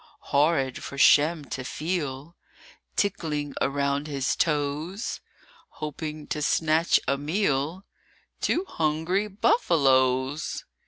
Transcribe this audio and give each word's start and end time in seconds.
HORRID 0.33 0.83
for 0.83 0.97
Shem 0.97 1.45
to 1.51 1.63
feel 1.63 2.35
Tickling 2.95 3.53
around 3.61 4.07
his 4.07 4.35
toes, 4.35 5.19
Hoping 5.73 6.25
to 6.29 6.41
snatch 6.41 6.99
a 7.07 7.19
meal, 7.19 7.85
Two 8.41 8.65
hungry 8.67 9.27
buffaloes! 9.27 10.65